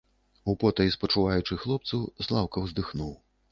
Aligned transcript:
Употай 0.53 0.89
спачуваючы 0.95 1.59
хлопцу, 1.65 2.01
Слаўка 2.25 2.67
ўздыхнуў. 2.67 3.17